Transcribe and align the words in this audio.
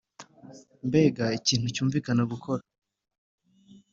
mbega 0.87 1.25
ikintu 1.39 1.67
cyumvikana 1.75 2.23
gukora! 2.31 2.63